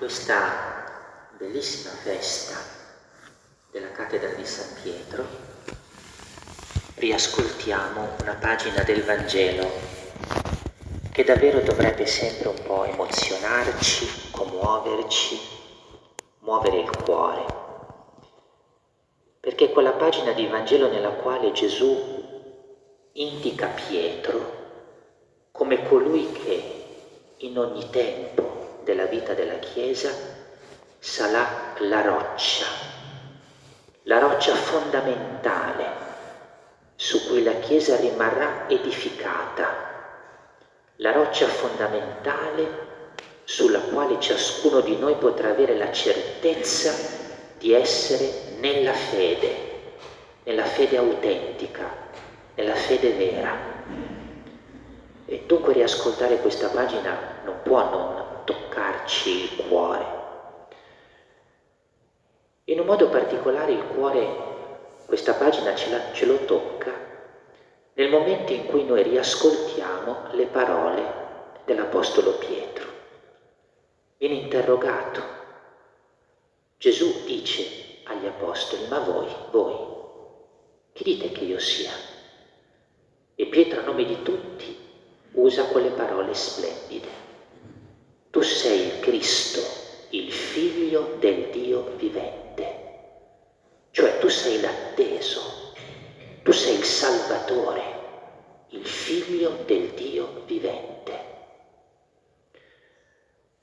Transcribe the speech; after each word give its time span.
questa 0.00 1.28
bellissima 1.36 1.92
festa 1.92 2.56
della 3.70 3.92
cattedra 3.92 4.30
di 4.30 4.46
San 4.46 4.80
Pietro 4.82 5.26
riascoltiamo 6.94 8.16
una 8.22 8.32
pagina 8.40 8.82
del 8.82 9.02
Vangelo 9.04 9.70
che 11.12 11.22
davvero 11.22 11.60
dovrebbe 11.60 12.06
sempre 12.06 12.48
un 12.48 12.62
po' 12.62 12.84
emozionarci, 12.84 14.30
commuoverci, 14.30 15.38
muovere 16.38 16.80
il 16.80 16.90
cuore. 16.90 17.44
Perché 19.38 19.68
quella 19.68 19.92
pagina 19.92 20.32
di 20.32 20.46
Vangelo 20.46 20.88
nella 20.88 21.10
quale 21.10 21.52
Gesù 21.52 23.10
indica 23.12 23.66
Pietro 23.66 25.48
come 25.52 25.86
colui 25.86 26.32
che 26.32 26.84
in 27.36 27.58
ogni 27.58 27.90
tempo 27.90 28.59
della 28.90 29.04
vita 29.04 29.34
della 29.34 29.60
Chiesa 29.60 30.10
sarà 30.98 31.74
la 31.78 32.00
roccia, 32.00 32.66
la 34.02 34.18
roccia 34.18 34.52
fondamentale 34.52 35.86
su 36.96 37.28
cui 37.28 37.44
la 37.44 37.54
Chiesa 37.60 37.94
rimarrà 37.98 38.68
edificata, 38.68 39.68
la 40.96 41.12
roccia 41.12 41.46
fondamentale 41.46 42.88
sulla 43.44 43.78
quale 43.78 44.18
ciascuno 44.18 44.80
di 44.80 44.96
noi 44.96 45.14
potrà 45.14 45.50
avere 45.50 45.76
la 45.76 45.92
certezza 45.92 46.92
di 47.58 47.72
essere 47.72 48.56
nella 48.58 48.92
fede, 48.92 49.54
nella 50.42 50.64
fede 50.64 50.96
autentica, 50.96 51.88
nella 52.56 52.74
fede 52.74 53.12
vera. 53.12 53.56
E 55.26 55.44
dunque 55.46 55.74
riascoltare 55.74 56.40
questa 56.40 56.66
pagina 56.70 57.38
non 57.44 57.62
può 57.62 57.88
non 57.88 58.29
toccarci 59.10 59.42
il 59.42 59.56
cuore. 59.66 60.18
In 62.64 62.78
un 62.78 62.86
modo 62.86 63.08
particolare 63.08 63.72
il 63.72 63.82
cuore, 63.82 64.48
questa 65.06 65.34
pagina 65.34 65.74
ce, 65.74 65.90
la, 65.90 66.12
ce 66.12 66.26
lo 66.26 66.44
tocca 66.44 67.08
nel 67.94 68.08
momento 68.08 68.52
in 68.52 68.66
cui 68.66 68.84
noi 68.84 69.02
riascoltiamo 69.02 70.28
le 70.32 70.46
parole 70.46 71.02
dell'Apostolo 71.64 72.34
Pietro. 72.34 72.88
Viene 74.16 74.36
interrogato. 74.36 75.38
Gesù 76.78 77.24
dice 77.24 78.02
agli 78.04 78.26
Apostoli, 78.26 78.86
ma 78.86 79.00
voi, 79.00 79.26
voi, 79.50 79.76
chi 80.92 81.02
dite 81.02 81.32
che 81.32 81.44
io 81.44 81.58
sia? 81.58 81.92
E 83.34 83.46
Pietro 83.46 83.80
a 83.80 83.84
nome 83.84 84.04
di 84.04 84.22
tutti 84.22 84.78
usa 85.32 85.64
quelle 85.64 85.90
parole 85.90 86.32
splendide. 86.32 87.29
Tu 88.40 88.46
sei 88.46 88.86
il 88.86 89.00
Cristo, 89.00 89.60
il 90.12 90.32
figlio 90.32 91.18
del 91.18 91.50
Dio 91.50 91.94
vivente. 91.98 92.80
Cioè 93.90 94.16
tu 94.16 94.30
sei 94.30 94.58
l'atteso, 94.62 95.74
tu 96.42 96.50
sei 96.50 96.78
il 96.78 96.84
Salvatore, 96.84 97.82
il 98.70 98.86
figlio 98.86 99.58
del 99.66 99.88
Dio 99.88 100.44
vivente. 100.46 101.26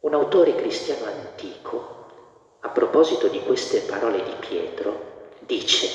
Un 0.01 0.13
autore 0.13 0.53
cristiano 0.53 1.05
antico, 1.05 2.11
a 2.59 2.69
proposito 2.69 3.29
di 3.29 3.41
queste 3.41 3.81
parole 3.81 4.21
di 4.21 4.35
Pietro, 4.35 5.23
dice, 5.39 5.89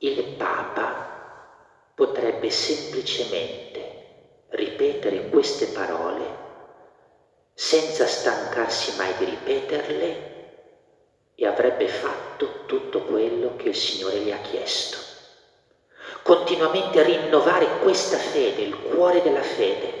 il 0.00 0.22
Papa 0.36 1.02
potrebbe 1.94 2.50
semplicemente 2.50 4.02
ripetere 4.50 5.30
queste 5.30 5.68
parole 5.68 6.47
senza 7.68 8.06
stancarsi 8.06 8.96
mai 8.96 9.14
di 9.18 9.26
ripeterle 9.26 10.36
e 11.34 11.46
avrebbe 11.46 11.86
fatto 11.86 12.64
tutto 12.64 13.02
quello 13.02 13.56
che 13.56 13.68
il 13.68 13.74
Signore 13.74 14.20
gli 14.20 14.30
ha 14.30 14.38
chiesto. 14.38 14.96
Continuamente 16.22 17.02
rinnovare 17.02 17.66
questa 17.82 18.16
fede, 18.16 18.62
il 18.62 18.74
cuore 18.74 19.20
della 19.20 19.42
fede, 19.42 19.92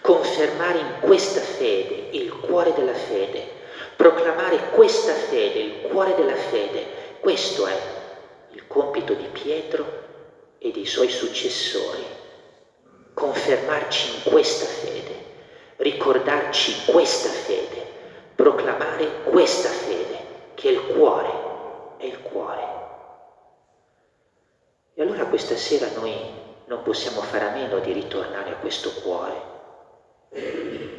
confermare 0.00 0.78
in 0.78 1.00
questa 1.00 1.40
fede 1.40 2.10
il 2.16 2.30
cuore 2.30 2.72
della 2.74 2.94
fede, 2.94 3.44
proclamare 3.96 4.70
questa 4.70 5.12
fede, 5.12 5.58
il 5.58 5.80
cuore 5.88 6.14
della 6.14 6.36
fede, 6.36 6.86
questo 7.18 7.66
è 7.66 7.76
il 8.52 8.68
compito 8.68 9.14
di 9.14 9.26
Pietro 9.32 9.84
e 10.58 10.70
dei 10.70 10.86
suoi 10.86 11.08
successori, 11.08 12.06
confermarci 13.14 14.14
in 14.14 14.30
questa 14.30 14.66
fede 14.66 15.29
ricordarci 15.80 16.84
questa 16.84 17.30
fede, 17.30 17.86
proclamare 18.34 19.22
questa 19.24 19.70
fede, 19.70 20.52
che 20.54 20.68
è 20.68 20.72
il 20.72 20.86
cuore, 20.86 21.96
è 21.96 22.04
il 22.04 22.20
cuore. 22.20 22.68
E 24.94 25.02
allora 25.02 25.24
questa 25.26 25.56
sera 25.56 25.88
noi 25.94 26.14
non 26.66 26.82
possiamo 26.82 27.22
fare 27.22 27.46
a 27.46 27.50
meno 27.50 27.78
di 27.80 27.92
ritornare 27.92 28.50
a 28.50 28.56
questo 28.56 28.92
cuore, 29.00 29.48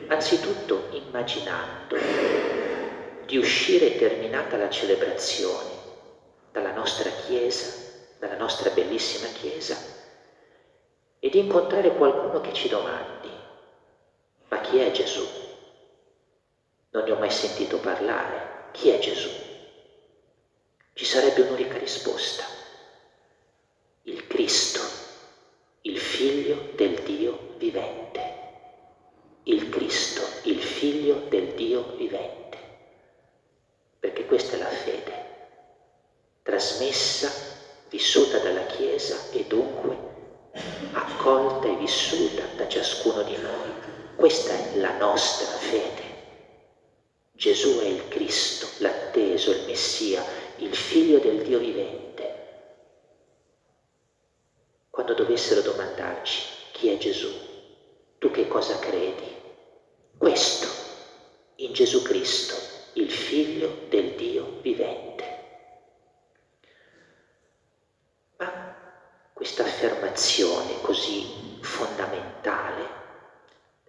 anzitutto 0.07 0.87
immaginando 0.89 1.95
di 3.25 3.37
uscire 3.37 3.95
terminata 3.95 4.57
la 4.57 4.69
celebrazione 4.69 5.79
dalla 6.51 6.71
nostra 6.73 7.11
chiesa, 7.11 7.71
dalla 8.17 8.35
nostra 8.35 8.71
bellissima 8.71 9.27
chiesa, 9.27 9.77
e 11.19 11.29
di 11.29 11.37
incontrare 11.37 11.91
qualcuno 11.91 12.41
che 12.41 12.51
ci 12.51 12.67
domandi, 12.67 13.29
ma 13.29 13.40
chi 14.71 14.77
è 14.77 14.89
Gesù? 14.91 15.27
Non 16.91 17.03
ne 17.03 17.11
ho 17.11 17.17
mai 17.17 17.29
sentito 17.29 17.79
parlare. 17.79 18.69
Chi 18.71 18.87
è 18.87 18.99
Gesù? 18.99 19.29
Ci 20.93 21.03
sarebbe 21.03 21.41
un'unica 21.41 21.77
risposta. 21.77 22.45
Il 24.03 24.27
Cristo, 24.27 24.79
il 25.81 25.99
figlio 25.99 26.69
del 26.75 27.01
Dio 27.03 27.55
vivente. 27.57 28.33
Il 29.43 29.67
Cristo, 29.67 30.21
il 30.43 30.61
figlio 30.61 31.25
del 31.27 31.53
Dio 31.55 31.93
vivente. 31.97 32.57
Perché 33.99 34.25
questa 34.25 34.55
è 34.55 34.59
la 34.59 34.67
fede, 34.67 35.25
trasmessa, 36.43 37.29
vissuta 37.89 38.37
dalla 38.37 38.65
Chiesa 38.67 39.17
e 39.31 39.43
dunque 39.43 39.97
accolta 40.93 41.67
e 41.67 41.75
vissuta 41.75 42.43
da 42.55 42.69
ciascuno 42.69 43.21
di 43.23 43.35
noi. 43.35 43.90
Questa 44.21 44.53
è 44.53 44.77
la 44.77 44.95
nostra 44.99 45.47
fede. 45.47 46.03
Gesù 47.31 47.79
è 47.79 47.85
il 47.85 48.07
Cristo, 48.07 48.67
l'atteso, 48.77 49.49
il 49.49 49.63
Messia, 49.65 50.23
il 50.57 50.75
figlio 50.75 51.17
del 51.17 51.41
Dio 51.41 51.57
vivente. 51.57 52.33
Quando 54.91 55.15
dovessero 55.15 55.61
domandarci 55.61 56.43
chi 56.71 56.89
è 56.89 56.97
Gesù, 56.99 57.31
tu 58.19 58.29
che 58.29 58.47
cosa 58.47 58.77
credi? 58.77 59.25
Questo, 60.15 60.67
in 61.55 61.73
Gesù 61.73 62.03
Cristo, 62.03 62.55
il 62.93 63.09
figlio 63.09 63.87
del 63.89 64.11
Dio 64.11 64.59
vivente. 64.61 65.45
Ma 68.37 68.75
questa 69.33 69.63
affermazione 69.63 70.79
così 70.81 71.57
fondamentale 71.61 73.00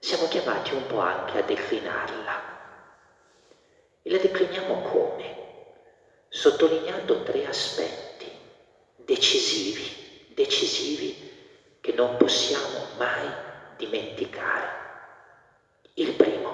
siamo 0.03 0.27
chiamati 0.27 0.75
un 0.75 0.85
po' 0.89 0.99
anche 0.99 1.39
a 1.39 1.43
declinarla. 1.43 2.43
E 4.03 4.11
la 4.11 4.19
decliniamo 4.19 4.83
come? 4.83 5.37
Sottolineando 6.29 7.23
tre 7.23 7.47
aspetti 7.47 8.29
decisivi, 8.97 10.27
decisivi 10.35 11.17
che 11.81 11.93
non 11.93 12.17
possiamo 12.17 12.89
mai 12.97 13.29
dimenticare. 13.77 14.81
Il 15.95 16.15
primo, 16.15 16.51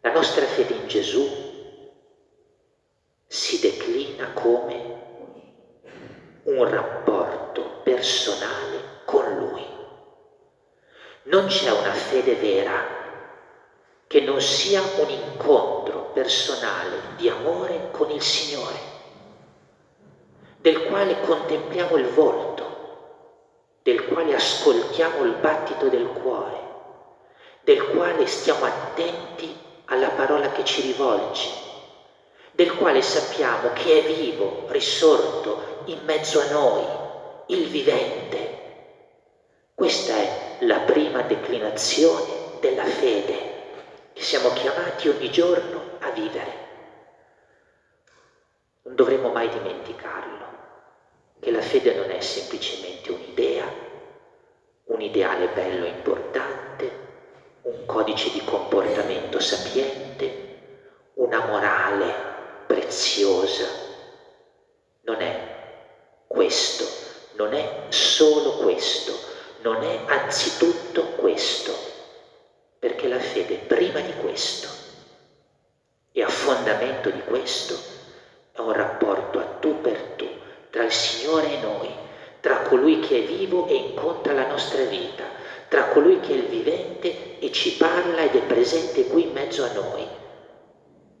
la 0.00 0.12
nostra 0.12 0.44
fede 0.44 0.74
in 0.74 0.88
Gesù 0.88 1.24
si 3.28 3.60
declina 3.60 4.32
come 4.32 5.00
un 6.42 6.68
rapporto 6.68 7.80
personale. 7.84 8.91
Non 11.24 11.46
c'è 11.46 11.70
una 11.70 11.92
fede 11.92 12.34
vera 12.34 13.00
che 14.08 14.20
non 14.22 14.40
sia 14.40 14.82
un 14.98 15.08
incontro 15.08 16.10
personale 16.12 17.14
di 17.16 17.28
amore 17.28 17.90
con 17.92 18.10
il 18.10 18.20
Signore, 18.20 18.78
del 20.58 20.82
quale 20.86 21.20
contempliamo 21.20 21.96
il 21.96 22.06
volto, 22.08 22.62
del 23.82 24.04
quale 24.06 24.34
ascoltiamo 24.34 25.22
il 25.24 25.34
battito 25.34 25.88
del 25.88 26.06
cuore, 26.06 26.60
del 27.62 27.86
quale 27.90 28.26
stiamo 28.26 28.64
attenti 28.64 29.56
alla 29.86 30.10
parola 30.10 30.50
che 30.50 30.64
ci 30.64 30.82
rivolge, 30.82 31.48
del 32.50 32.74
quale 32.74 33.00
sappiamo 33.00 33.70
che 33.74 34.02
è 34.02 34.12
vivo, 34.12 34.64
risorto 34.68 35.82
in 35.84 36.00
mezzo 36.04 36.40
a 36.40 36.50
noi, 36.50 36.84
il 37.46 37.68
vivente. 37.68 38.60
Questa 39.74 40.16
è 40.16 40.41
la 40.64 40.78
prima 40.80 41.22
declinazione 41.22 42.58
della 42.60 42.84
fede 42.84 44.12
che 44.12 44.22
siamo 44.22 44.50
chiamati 44.50 45.08
ogni 45.08 45.28
giorno 45.30 45.82
a 45.98 46.10
vivere. 46.10 46.60
Non 48.82 48.94
dovremmo 48.94 49.30
mai 49.30 49.48
dimenticarlo, 49.48 50.46
che 51.40 51.50
la 51.50 51.60
fede 51.60 51.94
non 51.94 52.10
è 52.10 52.20
semplicemente 52.20 53.10
un'idea, 53.10 53.64
un 54.84 55.00
ideale 55.00 55.48
bello 55.48 55.84
e 55.84 55.88
importante, 55.88 56.92
un 57.62 57.84
codice 57.84 58.30
di 58.30 58.44
comportamento 58.44 59.40
sapiente, 59.40 60.58
una 61.14 61.44
morale 61.44 62.14
preziosa. 62.66 63.66
Non 65.00 65.20
è 65.20 65.40
questo, 66.28 66.86
non 67.32 67.52
è 67.52 67.86
solo 67.88 68.58
questo, 68.58 69.31
non 69.62 69.82
è 69.82 70.04
anzitutto 70.06 71.14
questo, 71.16 71.72
perché 72.78 73.08
la 73.08 73.20
fede 73.20 73.58
prima 73.58 74.00
di 74.00 74.14
questo 74.14 74.68
e 76.12 76.22
a 76.22 76.28
fondamento 76.28 77.10
di 77.10 77.22
questo 77.22 77.80
è 78.52 78.58
un 78.60 78.72
rapporto 78.72 79.38
a 79.38 79.46
tu 79.60 79.80
per 79.80 80.02
tu 80.16 80.28
tra 80.68 80.84
il 80.84 80.92
Signore 80.92 81.52
e 81.52 81.56
noi, 81.58 81.94
tra 82.40 82.58
colui 82.58 82.98
che 82.98 83.18
è 83.18 83.22
vivo 83.22 83.66
e 83.68 83.74
incontra 83.76 84.32
la 84.32 84.46
nostra 84.46 84.84
vita, 84.84 85.30
tra 85.68 85.84
colui 85.84 86.18
che 86.18 86.34
è 86.34 86.36
il 86.38 86.46
vivente 86.48 87.38
e 87.38 87.50
ci 87.50 87.76
parla 87.76 88.22
ed 88.22 88.34
è 88.34 88.42
presente 88.42 89.06
qui 89.06 89.22
in 89.22 89.32
mezzo 89.32 89.64
a 89.64 89.68
noi. 89.68 90.08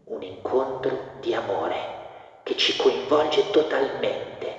Un 0.04 0.22
incontro 0.22 1.12
di 1.20 1.32
amore 1.32 2.40
che 2.42 2.56
ci 2.56 2.74
coinvolge 2.76 3.50
totalmente 3.50 4.58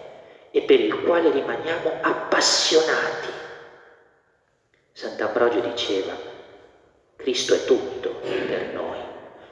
e 0.51 0.61
per 0.61 0.79
il 0.79 1.01
quale 1.01 1.29
rimaniamo 1.31 1.97
appassionati. 2.01 3.42
Sant'Ambrogio 4.93 5.59
diceva, 5.59 6.15
Cristo 7.15 7.55
è 7.55 7.63
tutto 7.65 8.19
per 8.21 8.71
noi. 8.73 8.99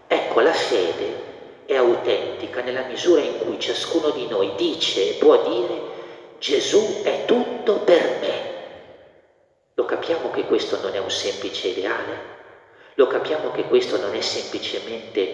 Ecco, 0.07 0.39
la 0.39 0.53
fede 0.53 1.63
è 1.65 1.75
autentica 1.75 2.61
nella 2.61 2.83
misura 2.83 3.21
in 3.21 3.37
cui 3.37 3.59
ciascuno 3.59 4.11
di 4.11 4.27
noi 4.27 4.53
dice 4.55 5.09
e 5.09 5.13
può 5.13 5.37
dire 5.37 5.81
Gesù 6.37 6.99
è 7.01 7.25
tutto 7.25 7.79
per 7.79 8.17
me. 8.19 8.49
Lo 9.73 9.85
capiamo 9.85 10.29
che 10.29 10.45
questo 10.45 10.79
non 10.79 10.93
è 10.93 10.99
un 10.99 11.09
semplice 11.09 11.69
ideale? 11.69 12.29
Lo 12.95 13.07
capiamo 13.07 13.49
che 13.51 13.65
questo 13.65 13.97
non 13.97 14.13
è 14.13 14.21
semplicemente 14.21 15.33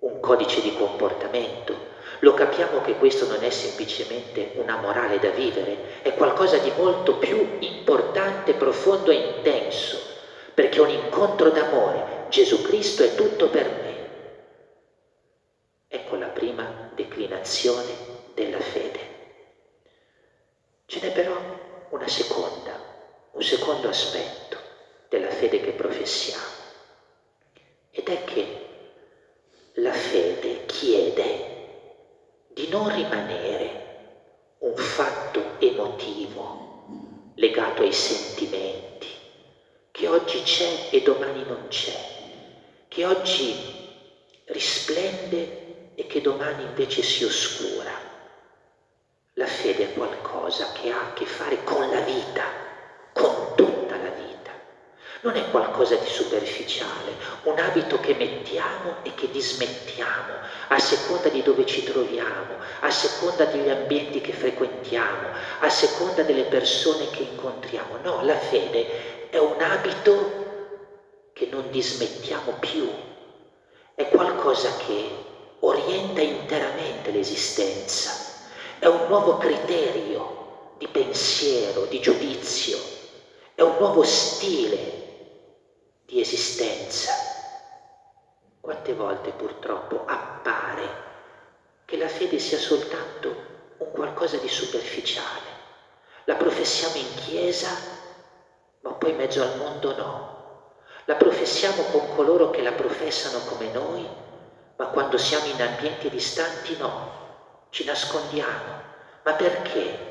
un 0.00 0.20
codice 0.20 0.62
di 0.62 0.72
comportamento? 0.72 1.91
Lo 2.22 2.34
capiamo 2.34 2.82
che 2.82 2.94
questo 2.94 3.26
non 3.26 3.42
è 3.42 3.50
semplicemente 3.50 4.52
una 4.54 4.76
morale 4.76 5.18
da 5.18 5.30
vivere, 5.30 6.02
è 6.02 6.14
qualcosa 6.14 6.58
di 6.58 6.70
molto 6.76 7.16
più 7.18 7.58
importante, 7.60 8.54
profondo 8.54 9.10
e 9.10 9.16
intenso, 9.16 9.98
perché 10.54 10.78
è 10.78 10.82
un 10.82 10.90
incontro 10.90 11.50
d'amore. 11.50 12.26
Gesù 12.28 12.62
Cristo 12.62 13.02
è 13.02 13.16
tutto 13.16 13.48
per 13.48 13.68
me. 13.68 13.90
Ecco 15.88 16.16
la 16.16 16.28
prima 16.28 16.90
declinazione 16.94 17.92
della 18.34 18.60
fede. 18.60 19.00
Ce 20.86 21.00
n'è 21.00 21.10
però 21.10 21.36
una 21.90 22.08
seconda, 22.08 22.78
un 23.32 23.42
secondo 23.42 23.88
aspetto 23.88 24.58
della 25.08 25.30
fede 25.30 25.60
che 25.60 25.72
professiamo, 25.72 26.54
ed 27.90 28.08
è 28.08 28.24
che 28.24 28.46
la 29.74 29.92
fede 29.92 30.66
chiede 30.66 31.50
di 32.54 32.68
non 32.68 32.94
rimanere 32.94 33.80
un 34.58 34.76
fatto 34.76 35.58
emotivo 35.58 36.84
legato 37.36 37.82
ai 37.82 37.92
sentimenti, 37.92 39.08
che 39.90 40.08
oggi 40.08 40.42
c'è 40.42 40.88
non 41.44 41.68
c'è, 41.68 42.86
che 42.88 43.04
oggi 43.04 43.56
risplende 44.46 45.92
e 45.94 46.06
che 46.06 46.20
domani 46.20 46.64
invece 46.64 47.02
si 47.02 47.24
oscura. 47.24 47.92
La 49.34 49.46
fede 49.46 49.84
è 49.84 49.92
qualcosa 49.92 50.72
che 50.72 50.90
ha 50.90 51.00
a 51.00 51.14
che 51.14 51.26
fare 51.26 51.64
con 51.64 51.88
la 51.88 52.00
vita, 52.00 52.44
con 53.12 53.54
tutta 53.54 53.96
la 53.98 54.10
vita 54.10 54.32
non 55.22 55.36
è 55.36 55.50
qualcosa 55.50 55.94
di 55.96 56.06
superficiale, 56.06 57.16
un 57.44 57.58
abito 57.58 58.00
che 58.00 58.14
mettiamo 58.14 58.96
e 59.02 59.14
che 59.14 59.30
dismettiamo 59.30 60.40
a 60.68 60.78
seconda 60.80 61.28
di 61.28 61.42
dove 61.42 61.64
ci 61.64 61.84
troviamo, 61.84 62.58
a 62.80 62.90
seconda 62.90 63.44
degli 63.44 63.68
ambienti 63.68 64.20
che 64.20 64.32
frequentiamo, 64.32 65.30
a 65.60 65.68
seconda 65.68 66.22
delle 66.24 66.44
persone 66.44 67.08
che 67.10 67.22
incontriamo. 67.22 67.98
No, 67.98 68.20
la 68.22 68.34
fede 68.34 68.86
è 69.30 69.38
un 69.38 69.60
abito 69.60 70.41
che 71.42 71.48
non 71.50 71.70
dismettiamo 71.70 72.52
più, 72.60 72.88
è 73.96 74.08
qualcosa 74.10 74.76
che 74.76 75.10
orienta 75.58 76.20
interamente 76.20 77.10
l'esistenza, 77.10 78.12
è 78.78 78.86
un 78.86 79.08
nuovo 79.08 79.38
criterio 79.38 80.74
di 80.78 80.86
pensiero, 80.86 81.86
di 81.86 81.98
giudizio, 81.98 82.78
è 83.56 83.62
un 83.62 83.76
nuovo 83.78 84.04
stile 84.04 85.00
di 86.06 86.20
esistenza. 86.20 87.12
Quante 88.60 88.94
volte 88.94 89.32
purtroppo 89.32 90.04
appare 90.06 91.00
che 91.84 91.96
la 91.96 92.08
fede 92.08 92.38
sia 92.38 92.58
soltanto 92.58 93.74
un 93.78 93.90
qualcosa 93.90 94.36
di 94.36 94.48
superficiale. 94.48 95.50
La 96.24 96.36
professiamo 96.36 96.94
in 96.98 97.12
chiesa, 97.14 97.76
ma 98.82 98.92
poi 98.92 99.10
in 99.10 99.16
mezzo 99.16 99.42
al 99.42 99.56
mondo 99.56 99.96
no. 99.96 100.41
La 101.06 101.14
professiamo 101.14 101.82
con 101.84 102.14
coloro 102.14 102.50
che 102.50 102.62
la 102.62 102.72
professano 102.72 103.40
come 103.44 103.68
noi, 103.70 104.08
ma 104.76 104.86
quando 104.86 105.18
siamo 105.18 105.46
in 105.46 105.60
ambienti 105.60 106.08
distanti 106.10 106.76
no, 106.78 107.68
ci 107.70 107.84
nascondiamo. 107.84 108.80
Ma 109.24 109.32
perché? 109.34 110.10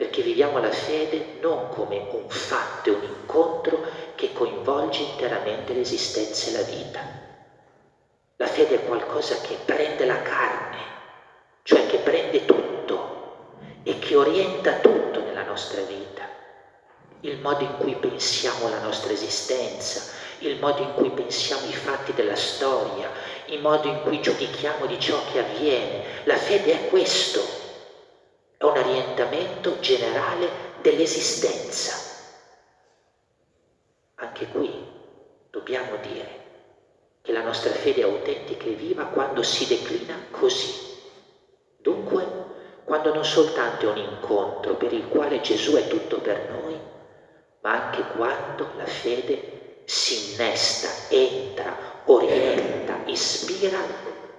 perché 0.00 0.22
viviamo 0.22 0.58
la 0.60 0.70
fede 0.70 1.38
non 1.42 1.68
come 1.68 2.08
un 2.12 2.26
fatto 2.26 2.88
e 2.88 2.92
un 2.94 3.04
incontro 3.04 3.84
che 4.14 4.32
coinvolge 4.32 5.02
interamente 5.02 5.74
l'esistenza 5.74 6.48
e 6.48 6.52
la 6.52 6.62
vita. 6.62 7.00
La 8.36 8.46
fede 8.46 8.76
è 8.76 8.84
qualcosa 8.86 9.42
che 9.42 9.58
prende 9.62 10.06
la 10.06 10.22
carne, 10.22 10.78
cioè 11.64 11.84
che 11.84 11.98
prende 11.98 12.46
tutto 12.46 13.82
e 13.82 13.98
che 13.98 14.16
orienta 14.16 14.80
tutto 14.80 15.20
nella 15.20 15.42
nostra 15.42 15.82
vita. 15.82 16.19
Il 17.22 17.40
modo 17.40 17.62
in 17.64 17.76
cui 17.76 17.94
pensiamo 17.96 18.68
la 18.70 18.80
nostra 18.80 19.12
esistenza, 19.12 20.04
il 20.38 20.58
modo 20.58 20.82
in 20.82 20.94
cui 20.94 21.10
pensiamo 21.10 21.68
i 21.68 21.74
fatti 21.74 22.14
della 22.14 22.36
storia, 22.36 23.10
il 23.46 23.60
modo 23.60 23.88
in 23.88 24.00
cui 24.02 24.22
giudichiamo 24.22 24.86
di 24.86 24.98
ciò 24.98 25.22
che 25.30 25.40
avviene. 25.40 26.24
La 26.24 26.36
fede 26.36 26.72
è 26.72 26.88
questo 26.88 27.40
è 28.56 28.64
un 28.64 28.76
orientamento 28.76 29.78
generale 29.80 30.50
dell'esistenza. 30.80 31.98
Anche 34.16 34.48
qui 34.48 34.70
dobbiamo 35.50 35.96
dire 35.96 36.38
che 37.22 37.32
la 37.32 37.42
nostra 37.42 37.72
fede 37.72 38.00
è 38.00 38.04
autentica 38.04 38.64
e 38.64 38.74
viva 38.74 39.04
quando 39.06 39.42
si 39.42 39.66
declina 39.66 40.26
così. 40.30 40.74
Dunque, 41.76 42.26
quando 42.84 43.12
non 43.12 43.24
soltanto 43.24 43.86
è 43.86 43.90
un 43.90 43.98
incontro 43.98 44.74
per 44.76 44.92
il 44.92 45.06
quale 45.06 45.40
Gesù 45.40 45.74
è 45.74 45.86
tutto 45.86 46.20
per 46.20 46.48
noi, 46.50 46.89
ma 47.60 47.86
anche 47.86 48.02
quando 48.16 48.72
la 48.76 48.86
fede 48.86 49.82
si 49.84 50.32
innesta, 50.32 51.08
entra, 51.08 51.76
orienta, 52.04 53.02
ispira 53.06 53.82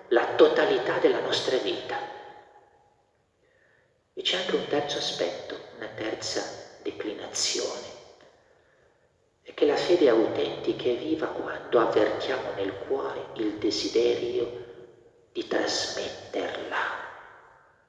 la 0.08 0.36
totalità 0.36 0.98
della 1.00 1.20
nostra 1.20 1.58
vita. 1.58 1.98
E 4.13 4.22
c'è 4.22 4.38
anche 4.38 4.56
un 4.56 4.68
terzo 4.68 4.98
aspetto, 4.98 5.60
una 5.75 5.88
terza 5.88 6.44
declinazione. 6.82 8.00
È 9.42 9.54
che 9.54 9.66
la 9.66 9.75
fede 9.75 10.10
autentica 10.10 10.90
è 10.90 10.96
viva 10.96 11.28
quando 11.28 11.80
avvertiamo 11.80 12.51
nel 12.56 12.74
cuore 12.78 13.28
il 13.36 13.58
desiderio 13.58 14.60
di 15.32 15.48
trasmetterla, 15.48 16.78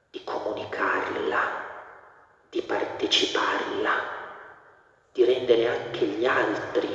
di 0.09 0.21
comunicarla, 0.23 1.61
di 2.49 2.61
parteciparla, 2.61 4.12
di 5.13 5.23
rendere 5.23 5.67
anche 5.67 6.05
gli 6.05 6.25
altri 6.25 6.89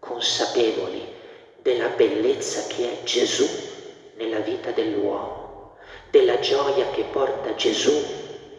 consapevoli 0.00 1.14
della 1.62 1.88
bellezza 1.90 2.66
che 2.66 2.90
è 2.90 3.02
Gesù 3.04 3.48
nella 4.16 4.40
vita 4.40 4.72
dell'uomo, 4.72 5.74
della 6.10 6.40
gioia 6.40 6.90
che 6.90 7.04
porta 7.04 7.54
Gesù 7.54 8.02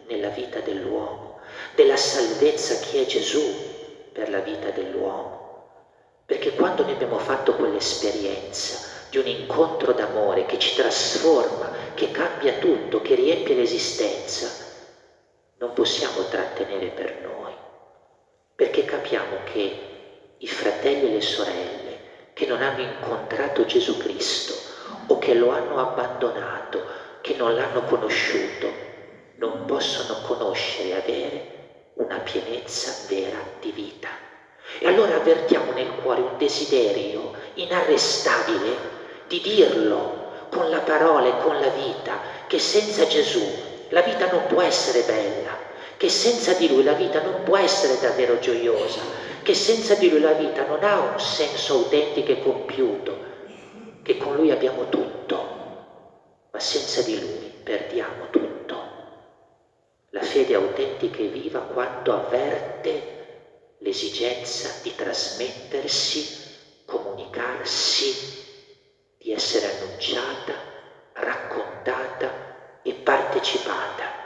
nella 0.06 0.30
vita 0.30 0.60
dell'uomo, 0.60 1.38
della 1.74 1.96
salvezza 1.96 2.78
che 2.78 3.02
è 3.02 3.04
Gesù 3.04 3.54
per 4.10 4.30
la 4.30 4.40
vita 4.40 4.70
dell'uomo. 4.70 5.36
Perché 6.24 6.54
quando 6.54 6.82
noi 6.82 6.92
abbiamo 6.92 7.18
fatto 7.18 7.54
quell'esperienza 7.56 8.80
di 9.10 9.18
un 9.18 9.26
incontro 9.26 9.92
d'amore 9.92 10.46
che 10.46 10.58
ci 10.58 10.74
trasforma, 10.74 11.70
che 11.94 12.10
cambia 12.10 12.54
tutto, 12.54 13.00
che 13.00 13.14
riempie 13.14 13.54
l'esistenza, 13.54 14.50
non 15.58 15.72
possiamo 15.72 16.24
trattenere 16.26 16.90
per 16.90 17.16
noi, 17.20 17.54
perché 18.58 18.84
capiamo 18.84 19.42
che 19.44 20.34
i 20.38 20.48
fratelli 20.48 21.06
e 21.06 21.10
le 21.12 21.20
sorelle 21.20 22.00
che 22.32 22.44
non 22.46 22.60
hanno 22.60 22.80
incontrato 22.80 23.64
Gesù 23.64 23.96
Cristo 23.96 24.52
o 25.06 25.18
che 25.20 25.34
lo 25.34 25.50
hanno 25.50 25.78
abbandonato, 25.78 26.82
che 27.20 27.36
non 27.36 27.54
l'hanno 27.54 27.84
conosciuto, 27.84 28.72
non 29.36 29.64
possono 29.64 30.26
conoscere 30.26 30.88
e 30.88 30.94
avere 30.96 31.46
una 31.98 32.18
pienezza 32.18 32.96
vera 33.06 33.38
di 33.60 33.70
vita. 33.70 34.08
E 34.80 34.88
allora 34.88 35.14
avvertiamo 35.14 35.70
nel 35.70 35.94
cuore 35.94 36.22
un 36.22 36.36
desiderio 36.36 37.30
inarrestabile 37.54 38.76
di 39.28 39.40
dirlo 39.40 40.30
con 40.48 40.68
la 40.68 40.80
parola 40.80 41.28
e 41.28 41.36
con 41.36 41.60
la 41.60 41.68
vita, 41.68 42.20
che 42.48 42.58
senza 42.58 43.06
Gesù 43.06 43.56
la 43.90 44.02
vita 44.02 44.26
non 44.26 44.46
può 44.46 44.60
essere 44.62 45.04
bella, 45.04 45.47
che 45.98 46.08
senza 46.08 46.54
di 46.54 46.68
Lui 46.68 46.84
la 46.84 46.94
vita 46.94 47.20
non 47.20 47.42
può 47.42 47.56
essere 47.56 47.98
davvero 47.98 48.38
gioiosa, 48.38 49.02
che 49.42 49.52
senza 49.52 49.96
di 49.96 50.08
Lui 50.08 50.20
la 50.20 50.32
vita 50.32 50.64
non 50.64 50.84
ha 50.84 51.00
un 51.00 51.18
senso 51.18 51.74
autentico 51.74 52.30
e 52.30 52.38
compiuto, 52.38 53.18
che 54.02 54.16
con 54.16 54.36
Lui 54.36 54.52
abbiamo 54.52 54.88
tutto, 54.88 55.36
ma 56.52 56.60
senza 56.60 57.02
di 57.02 57.18
Lui 57.18 57.52
perdiamo 57.60 58.30
tutto. 58.30 58.86
La 60.10 60.22
fede 60.22 60.54
autentica 60.54 61.20
e 61.20 61.26
viva 61.26 61.62
quando 61.62 62.14
avverte 62.14 63.16
l'esigenza 63.78 64.78
di 64.80 64.94
trasmettersi, 64.94 66.32
comunicarsi, 66.84 68.16
di 69.18 69.32
essere 69.32 69.66
annunciata, 69.66 70.64
raccontata 71.12 72.32
e 72.82 72.94
partecipata. 72.94 74.17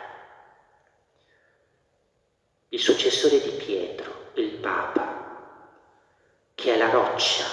Il 2.73 2.81
successore 2.81 3.39
di 3.41 3.51
Pietro, 3.51 4.31
il 4.37 4.53
Papa, 4.53 5.61
che 6.55 6.73
è 6.73 6.79
la 6.79 6.89
roccia 6.89 7.45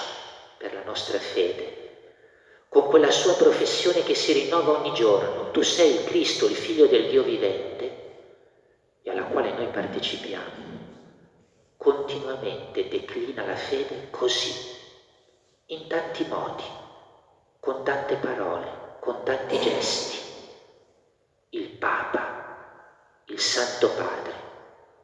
per 0.56 0.72
la 0.72 0.82
nostra 0.84 1.18
fede, 1.18 1.90
con 2.70 2.86
quella 2.86 3.10
sua 3.10 3.34
professione 3.34 4.02
che 4.02 4.14
si 4.14 4.32
rinnova 4.32 4.78
ogni 4.80 4.94
giorno, 4.94 5.50
tu 5.50 5.60
sei 5.60 5.94
il 5.94 6.04
Cristo, 6.04 6.48
il 6.48 6.56
figlio 6.56 6.86
del 6.86 7.06
Dio 7.06 7.22
vivente, 7.22 7.98
e 9.02 9.10
alla 9.10 9.24
quale 9.24 9.52
noi 9.52 9.68
partecipiamo, 9.68 10.88
continuamente 11.76 12.88
declina 12.88 13.44
la 13.44 13.56
fede 13.56 14.06
così, 14.08 14.54
in 15.66 15.86
tanti 15.86 16.24
modi, 16.24 16.64
con 17.60 17.84
tante 17.84 18.16
parole, 18.16 18.94
con 18.98 19.22
tanti 19.22 19.60
gesti. 19.60 20.16
Il 21.50 21.68
Papa, 21.68 23.22
il 23.26 23.38
Santo 23.38 23.90
Padre, 23.90 24.48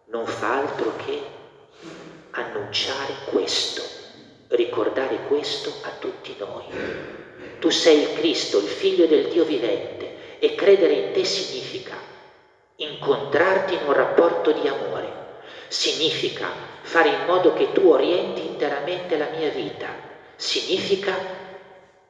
non 0.06 0.26
fa 0.26 0.58
altro 0.58 0.94
che 0.96 1.20
annunciare 2.30 3.14
questo, 3.30 3.82
ricordare 4.48 5.22
questo 5.28 5.72
a 5.82 5.90
tutti 5.98 6.36
noi. 6.38 6.64
Tu 7.58 7.70
sei 7.70 8.02
il 8.02 8.12
Cristo, 8.14 8.58
il 8.58 8.68
figlio 8.68 9.06
del 9.06 9.28
Dio 9.28 9.44
vivente 9.44 10.38
e 10.38 10.54
credere 10.54 10.92
in 10.92 11.12
te 11.12 11.24
significa 11.24 11.96
incontrarti 12.76 13.74
in 13.74 13.80
un 13.86 13.92
rapporto 13.92 14.52
di 14.52 14.68
amore, 14.68 15.40
significa 15.68 16.50
fare 16.82 17.08
in 17.08 17.24
modo 17.26 17.54
che 17.54 17.72
tu 17.72 17.88
orienti 17.88 18.46
interamente 18.46 19.16
la 19.16 19.28
mia 19.30 19.50
vita, 19.50 19.88
significa 20.36 21.14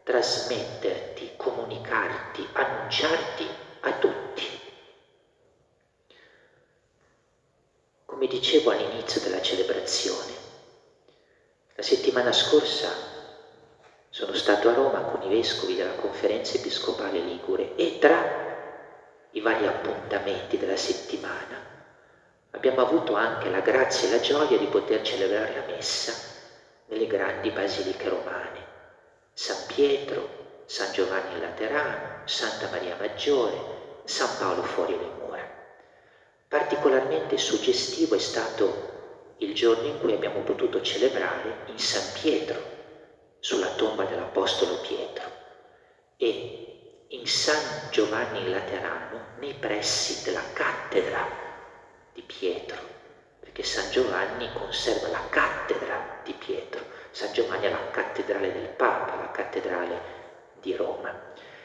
trasmetterti, 0.03 1.33
comunicarti, 1.37 2.47
annunciarti 2.53 3.47
a 3.81 3.93
tutti. 3.93 4.66
Come 8.17 8.29
dicevo 8.29 8.71
all'inizio 8.71 9.21
della 9.21 9.43
celebrazione, 9.43 10.33
la 11.75 11.83
settimana 11.83 12.33
scorsa 12.33 12.89
sono 14.09 14.33
stato 14.33 14.71
a 14.71 14.73
Roma 14.73 15.01
con 15.03 15.31
i 15.31 15.35
vescovi 15.35 15.75
della 15.75 15.97
conferenza 15.97 16.55
episcopale 16.55 17.21
Ligure 17.21 17.75
e 17.77 17.99
tra 17.99 19.29
i 19.33 19.41
vari 19.41 19.67
appuntamenti 19.67 20.57
della 20.57 20.79
settimana 20.79 21.61
abbiamo 22.53 22.81
avuto 22.81 23.13
anche 23.13 23.51
la 23.51 23.61
grazia 23.61 24.09
e 24.09 24.13
la 24.13 24.21
gioia 24.21 24.57
di 24.57 24.67
poter 24.69 25.03
celebrare 25.03 25.53
la 25.53 25.75
messa 25.75 26.15
nelle 26.87 27.07
grandi 27.07 27.51
basiliche 27.51 28.09
romane, 28.09 28.65
San 29.35 29.67
Pietro, 29.67 30.63
San 30.65 30.91
Giovanni 30.91 31.39
Laterano, 31.39 32.23
Santa 32.25 32.71
Maria 32.71 32.97
Maggiore, 32.99 34.01
San 34.05 34.39
Paolo 34.39 34.63
fuori 34.63 34.97
le. 34.97 35.16
Particolarmente 36.49 37.37
suggestivo 37.39 38.15
è 38.15 38.19
stato 38.19 39.35
il 39.39 39.53
giorno 39.53 39.87
in 39.89 39.99
cui 39.99 40.13
abbiamo 40.15 40.43
potuto 40.43 40.81
celebrare 40.81 41.63
in 41.67 41.79
San 41.79 42.13
Pietro, 42.13 42.61
sulla 43.41 43.71
tomba 43.71 44.05
dell'Apostolo 44.05 44.79
Pietro, 44.79 45.31
e 46.17 47.05
in 47.09 47.27
San 47.27 47.89
Giovanni 47.91 48.43
il 48.43 48.51
Laterano, 48.51 49.33
nei 49.39 49.55
pressi 49.55 50.23
della 50.23 50.45
cattedra 50.53 51.27
di 52.13 52.23
Pietro, 52.23 52.81
perché 53.41 53.65
San 53.65 53.91
Giovanni 53.91 54.49
conserva 54.53 55.09
la 55.09 55.29
cattedra 55.29 56.21
di 56.23 56.33
Pietro, 56.35 56.87
San 57.11 57.33
Giovanni 57.33 57.67
è 57.67 57.71
la 57.71 57.91
cattedrale 57.91 58.53
del 58.53 58.69
Papa, 58.69 59.17
la 59.17 59.31
cattedrale 59.33 60.01
di 60.53 60.75
Roma. 60.75 61.13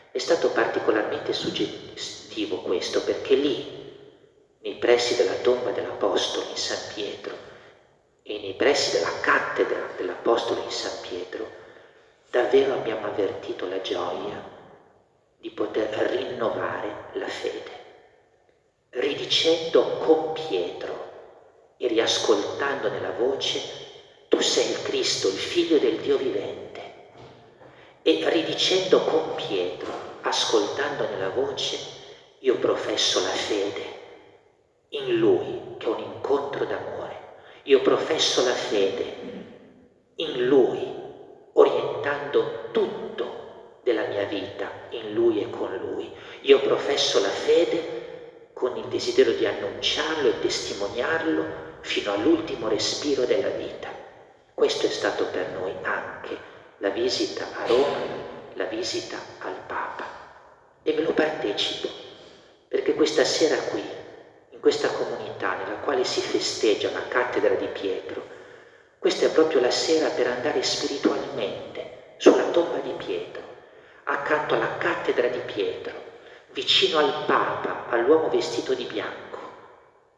È 0.10 0.18
stato 0.18 0.50
particolarmente 0.50 1.34
suggestivo 1.34 2.62
questo 2.62 3.04
perché 3.04 3.36
lì, 3.36 3.81
nei 4.62 4.76
pressi 4.76 5.16
della 5.16 5.36
tomba 5.42 5.72
dell'Apostolo 5.72 6.48
in 6.50 6.58
San 6.58 6.94
Pietro 6.94 7.38
e 8.24 8.40
nei 8.40 8.54
pressi 8.54 8.98
della 8.98 9.20
cattedra 9.20 9.88
dell'Apostolo 9.98 10.62
in 10.62 10.72
San 10.72 11.02
Pietro, 11.02 11.50
davvero 12.30 12.74
abbiamo 12.74 13.08
avvertito 13.08 13.68
la 13.68 13.82
gioia 13.82 14.44
di 15.38 15.50
poter 15.50 15.90
rinnovare 16.12 17.10
la 17.14 17.28
fede 17.28 17.82
ridicendo 18.92 19.98
con 20.00 20.34
Pietro 20.34 21.10
e 21.78 21.88
riascoltando 21.88 22.90
nella 22.90 23.12
voce, 23.12 23.62
tu 24.28 24.40
sei 24.42 24.70
il 24.70 24.82
Cristo, 24.82 25.30
il 25.30 25.38
figlio 25.38 25.78
del 25.78 25.98
Dio 25.98 26.18
vivente. 26.18 26.90
E 28.02 28.30
ridicendo 28.30 29.04
con 29.04 29.36
Pietro, 29.36 29.94
ascoltando 30.22 31.08
nella 31.08 31.30
voce, 31.30 31.80
io 32.40 32.58
professo 32.58 33.22
la 33.22 33.30
fede 33.30 33.91
in 34.94 35.18
Lui, 35.20 35.76
che 35.78 35.86
è 35.86 35.90
un 35.90 36.00
incontro 36.00 36.66
d'amore. 36.66 37.36
Io 37.64 37.82
professo 37.82 38.44
la 38.44 38.54
fede 38.54 39.16
in 40.16 40.48
Lui, 40.48 40.80
orientando 41.54 42.70
tutto 42.72 43.80
della 43.84 44.08
mia 44.08 44.26
vita 44.26 44.70
in 44.90 45.14
Lui 45.14 45.42
e 45.42 45.50
con 45.50 45.76
Lui. 45.78 46.12
Io 46.42 46.60
professo 46.60 47.22
la 47.22 47.30
fede 47.30 48.50
con 48.54 48.76
il 48.76 48.86
desiderio 48.86 49.34
di 49.34 49.46
annunciarlo 49.46 50.28
e 50.28 50.40
testimoniarlo 50.40 51.46
fino 51.82 52.12
all'ultimo 52.12 52.68
respiro 52.68 53.24
della 53.24 53.50
vita. 53.50 53.90
Questo 54.54 54.88
è 54.88 54.90
stato 54.90 55.26
per 55.26 55.52
noi 55.52 55.74
anche 55.84 56.38
la 56.80 56.90
visita 56.90 57.46
a 57.56 57.66
Roma, 57.66 57.98
la 58.54 58.66
visita 58.66 59.18
al 59.40 59.56
Papa. 59.66 60.06
E 60.84 60.92
ve 60.94 61.02
lo 61.02 61.14
partecipo, 61.14 61.88
perché 62.68 62.94
questa 62.94 63.24
sera 63.24 63.56
qui, 63.70 63.84
questa 64.62 64.92
comunità 64.92 65.58
nella 65.58 65.80
quale 65.80 66.06
si 66.06 66.22
festeggia 66.22 66.92
la 66.92 67.08
cattedra 67.08 67.56
di 67.56 67.68
Pietro, 67.68 68.28
questa 69.00 69.26
è 69.26 69.32
proprio 69.32 69.60
la 69.60 69.72
sera 69.72 70.12
per 70.12 70.28
andare 70.28 70.62
spiritualmente 70.62 72.14
sulla 72.18 72.52
tomba 72.52 72.78
di 72.78 72.94
Pietro, 72.94 73.42
accanto 74.04 74.54
alla 74.54 74.78
cattedra 74.78 75.28
di 75.28 75.40
Pietro, 75.40 76.04
vicino 76.54 77.00
al 77.00 77.26
Papa, 77.26 77.88
all'uomo 77.90 78.30
vestito 78.30 78.76
di 78.76 78.86
bianco, 78.86 79.40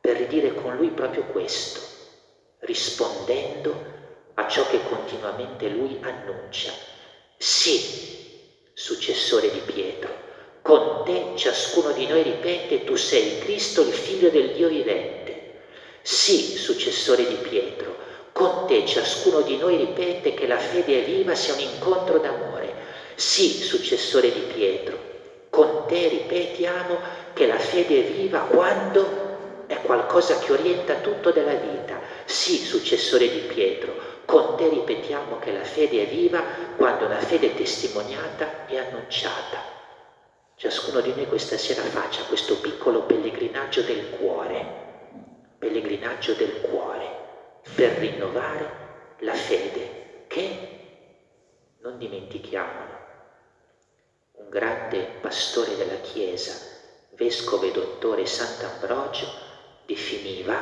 per 0.01 0.17
ridire 0.17 0.53
con 0.53 0.75
lui 0.75 0.89
proprio 0.91 1.23
questo, 1.23 1.79
rispondendo 2.59 3.91
a 4.33 4.47
ciò 4.47 4.67
che 4.67 4.83
continuamente 4.83 5.69
lui 5.69 5.97
annuncia. 6.01 6.73
Sì, 7.37 8.01
successore 8.73 9.49
di 9.49 9.61
Pietro, 9.61 10.22
con 10.63 11.01
te 11.03 11.33
ciascuno 11.35 11.91
di 11.91 12.07
noi 12.07 12.23
ripete, 12.23 12.85
tu 12.85 12.95
sei 12.95 13.37
Cristo, 13.37 13.81
il 13.81 13.91
figlio 13.91 14.29
del 14.29 14.51
Dio 14.51 14.69
vivente. 14.69 15.41
Sì, 16.01 16.55
successore 16.55 17.27
di 17.27 17.35
Pietro, 17.35 17.97
con 18.31 18.63
te 18.65 18.85
ciascuno 18.85 19.41
di 19.41 19.57
noi 19.57 19.75
ripete 19.75 20.33
che 20.33 20.47
la 20.47 20.57
fede 20.57 20.99
è 20.99 21.03
viva 21.03 21.35
sia 21.35 21.53
un 21.53 21.59
incontro 21.59 22.17
d'amore. 22.17 22.75
Sì, 23.13 23.59
successore 23.61 24.31
di 24.31 24.39
Pietro, 24.41 25.03
con 25.49 25.83
te 25.85 26.07
ripetiamo 26.07 27.01
che 27.33 27.45
la 27.45 27.59
fede 27.59 27.99
è 27.99 28.03
viva 28.03 28.39
quando 28.39 29.19
è 29.65 29.81
qualcosa 29.81 30.39
che 30.39 30.53
orienta 30.53 30.95
tutto 30.95 31.31
della 31.31 31.55
vita. 31.55 31.99
Sì, 32.23 32.63
successore 32.63 33.29
di 33.29 33.41
Pietro, 33.41 33.97
con 34.23 34.55
te 34.55 34.69
ripetiamo 34.69 35.37
che 35.39 35.51
la 35.51 35.65
fede 35.65 36.03
è 36.03 36.05
viva 36.05 36.41
quando 36.73 37.05
la 37.05 37.19
fede 37.19 37.47
è 37.47 37.53
testimoniata 37.53 38.63
e 38.65 38.77
annunciata. 38.77 39.72
Ciascuno 40.55 41.01
di 41.01 41.13
noi 41.13 41.27
questa 41.27 41.57
sera 41.57 41.83
faccia 41.83 42.23
questo 42.25 42.57
piccolo 42.59 43.01
pellegrinaggio 43.01 43.81
del 43.81 44.09
cuore, 44.09 44.65
pellegrinaggio 45.57 46.33
del 46.33 46.61
cuore, 46.61 47.21
per 47.75 47.91
rinnovare 47.93 49.15
la 49.19 49.33
fede 49.33 50.25
che 50.27 50.71
non 51.81 51.97
dimentichiamolo, 51.97 52.97
un 54.33 54.49
grande 54.49 55.17
pastore 55.21 55.75
della 55.75 55.97
Chiesa, 55.97 56.55
vescovo 57.11 57.65
e 57.65 57.71
dottore 57.71 58.25
Sant'Ambrogio, 58.25 59.27
definiva 59.85 60.61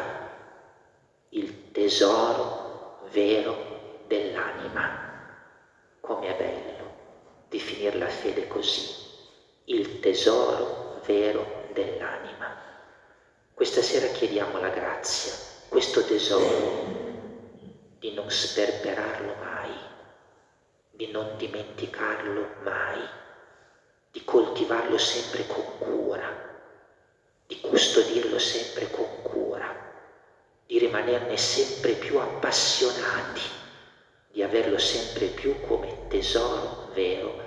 il 1.29 1.71
tesoro 1.71 2.99
vero 3.11 3.99
dell'anima. 4.07 5.09
Come 5.99 6.27
è 6.27 6.35
bello 6.35 6.99
definire 7.49 7.97
la 7.97 8.07
fede 8.07 8.47
così, 8.47 8.87
il 9.65 9.99
tesoro 9.99 11.01
vero 11.05 11.69
dell'anima. 11.73 12.55
Questa 13.53 13.81
sera 13.81 14.07
chiediamo 14.07 14.59
la 14.59 14.69
grazia, 14.69 15.33
questo 15.69 16.03
tesoro, 16.03 16.83
di 17.99 18.11
non 18.13 18.29
sperperarlo 18.29 19.35
mai, 19.39 19.75
di 20.89 21.11
non 21.11 21.37
dimenticarlo 21.37 22.55
mai, 22.63 23.07
di 24.11 24.23
coltivarlo 24.25 24.97
sempre 24.97 25.45
con 25.45 25.77
cura, 25.77 26.35
di 27.45 27.59
custodirlo 27.59 28.39
sempre 28.39 28.89
con 28.89 29.21
cura, 29.21 29.73
di 30.65 30.79
rimanerne 30.79 31.37
sempre 31.37 31.93
più 31.93 32.17
appassionati, 32.17 33.41
di 34.31 34.41
averlo 34.41 34.79
sempre 34.79 35.27
più 35.27 35.59
come 35.59 36.07
tesoro 36.07 36.89
vero 36.93 37.37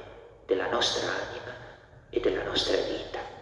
della 0.47 0.69
nostra 0.69 1.09
anima 1.11 1.44
e 2.15 2.21
della 2.21 2.45
nostra 2.45 2.77
vita. 2.77 3.34